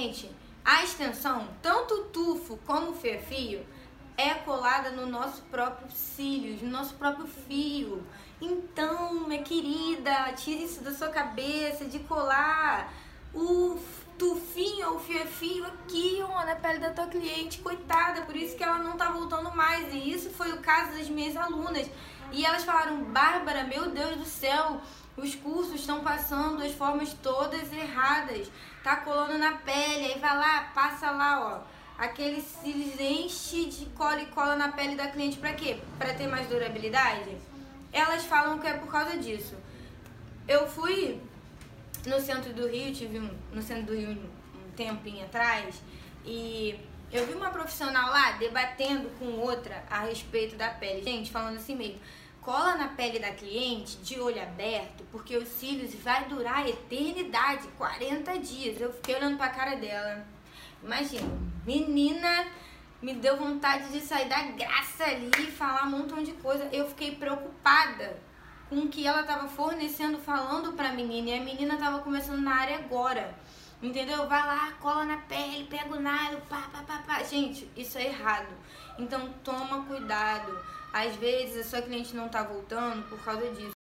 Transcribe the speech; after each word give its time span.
Gente, 0.00 0.30
a 0.64 0.82
extensão, 0.82 1.46
tanto 1.60 1.92
o 1.92 2.04
tufo 2.04 2.58
como 2.66 2.92
o 2.92 2.94
fio 2.94 3.66
é 4.16 4.32
colada 4.32 4.90
no 4.92 5.04
nosso 5.04 5.42
próprio 5.42 5.90
cílios, 5.90 6.62
no 6.62 6.70
nosso 6.70 6.94
próprio 6.94 7.26
fio. 7.26 8.02
Então, 8.40 9.28
minha 9.28 9.42
querida, 9.42 10.32
tire 10.32 10.64
isso 10.64 10.82
da 10.82 10.94
sua 10.94 11.10
cabeça 11.10 11.84
de 11.84 11.98
colar 11.98 12.90
o 13.34 13.78
tufinho 14.16 14.94
ou 14.94 14.98
fio 15.00 15.26
fio 15.26 15.66
aqui, 15.66 16.24
ó, 16.26 16.46
na 16.46 16.56
pele 16.56 16.78
da 16.78 16.92
tua 16.92 17.06
cliente, 17.06 17.58
coitada, 17.58 18.22
por 18.22 18.34
isso 18.34 18.56
que 18.56 18.64
ela 18.64 18.78
não 18.78 18.96
tá 18.96 19.10
voltando 19.10 19.54
mais. 19.54 19.92
E 19.92 20.12
isso 20.12 20.30
foi 20.30 20.50
o 20.50 20.62
caso 20.62 20.96
das 20.96 21.10
minhas 21.10 21.36
alunas. 21.36 21.90
E 22.32 22.46
elas 22.46 22.64
falaram, 22.64 23.04
Bárbara, 23.04 23.64
meu 23.64 23.90
Deus 23.90 24.16
do 24.16 24.24
céu, 24.24 24.80
os 25.16 25.34
cursos 25.34 25.80
estão 25.80 26.00
passando 26.00 26.62
as 26.62 26.72
formas 26.72 27.12
todas 27.22 27.72
erradas. 27.72 28.50
Tá 28.82 28.96
colando 28.96 29.38
na 29.38 29.52
pele, 29.52 30.12
aí 30.12 30.18
vai 30.18 30.36
lá, 30.36 30.70
passa 30.74 31.10
lá, 31.10 31.64
ó. 31.66 31.80
Aquele 31.98 32.40
cílios 32.40 32.98
enche 32.98 33.66
de 33.66 33.86
cola 33.86 34.22
e 34.22 34.26
cola 34.26 34.56
na 34.56 34.68
pele 34.68 34.96
da 34.96 35.08
cliente 35.08 35.38
para 35.38 35.52
quê? 35.52 35.78
Para 35.98 36.14
ter 36.14 36.26
mais 36.26 36.48
durabilidade? 36.48 37.36
Elas 37.92 38.24
falam 38.24 38.58
que 38.58 38.66
é 38.66 38.72
por 38.74 38.90
causa 38.90 39.18
disso. 39.18 39.54
Eu 40.48 40.66
fui 40.66 41.20
no 42.06 42.18
centro 42.18 42.52
do 42.54 42.66
Rio, 42.66 42.94
tive 42.94 43.18
um, 43.18 43.30
no 43.52 43.60
centro 43.60 43.84
do 43.84 43.94
Rio 43.94 44.10
um 44.12 44.70
tempinho 44.74 45.24
atrás, 45.24 45.82
e 46.24 46.80
eu 47.12 47.26
vi 47.26 47.34
uma 47.34 47.50
profissional 47.50 48.10
lá 48.10 48.32
debatendo 48.32 49.10
com 49.18 49.26
outra 49.38 49.84
a 49.90 50.00
respeito 50.00 50.56
da 50.56 50.68
pele. 50.68 51.02
Gente, 51.02 51.30
falando 51.30 51.56
assim 51.56 51.76
mesmo 51.76 52.00
cola 52.40 52.74
na 52.74 52.88
pele 52.88 53.18
da 53.18 53.32
cliente 53.32 53.98
de 53.98 54.18
olho 54.18 54.42
aberto, 54.42 55.04
porque 55.12 55.36
os 55.36 55.48
cílios 55.48 55.94
vai 55.96 56.24
durar 56.24 56.66
eternidade, 56.66 57.68
40 57.76 58.38
dias. 58.38 58.80
Eu 58.80 58.92
fiquei 58.92 59.16
olhando 59.16 59.36
pra 59.36 59.50
cara 59.50 59.76
dela. 59.76 60.26
Imagina, 60.82 61.28
menina, 61.66 62.46
me 63.02 63.14
deu 63.14 63.36
vontade 63.36 63.90
de 63.92 64.00
sair 64.00 64.28
da 64.28 64.42
graça 64.42 65.04
ali 65.04 65.30
e 65.38 65.50
falar 65.50 65.84
um 65.86 65.90
montão 65.90 66.22
de 66.22 66.32
coisa. 66.32 66.68
Eu 66.72 66.88
fiquei 66.88 67.14
preocupada 67.16 68.18
com 68.68 68.76
o 68.76 68.88
que 68.88 69.06
ela 69.06 69.22
estava 69.22 69.48
fornecendo, 69.48 70.18
falando 70.18 70.72
pra 70.72 70.92
menina, 70.92 71.30
e 71.30 71.38
a 71.40 71.44
menina 71.44 71.74
estava 71.74 71.98
começando 72.00 72.40
na 72.40 72.54
área 72.54 72.76
agora. 72.76 73.34
Entendeu? 73.82 74.28
Vai 74.28 74.46
lá, 74.46 74.72
cola 74.78 75.04
na 75.06 75.16
pele, 75.16 75.64
pega 75.64 75.94
o 75.94 76.00
nylon, 76.00 76.40
pá, 76.48 76.68
pá, 76.70 76.82
pá, 76.86 77.02
pá. 77.06 77.22
Gente, 77.22 77.68
isso 77.74 77.96
é 77.96 78.06
errado. 78.06 78.48
Então 78.98 79.32
toma 79.42 79.84
cuidado. 79.86 80.59
Às 81.02 81.16
vezes 81.16 81.56
a 81.56 81.70
sua 81.70 81.80
cliente 81.80 82.14
não 82.14 82.28
tá 82.28 82.42
voltando 82.42 83.08
por 83.08 83.18
causa 83.24 83.50
disso. 83.52 83.79